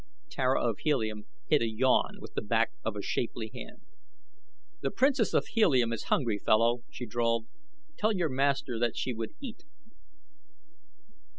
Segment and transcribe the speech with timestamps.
[0.31, 3.83] Tara of Helium hid a yawn with the back of a shapely hand.
[4.81, 7.45] "The Princess of Helium is hungry, fellow," she drawled;
[7.99, 9.61] "tell your master that she would eat."